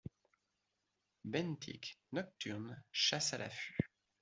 Benthique, 1.25 1.99
nocturne, 2.11 2.81
chasse 2.91 3.33
à 3.35 3.37
l'affût. 3.37 3.77